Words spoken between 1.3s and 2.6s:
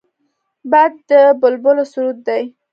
بلبله سرود دی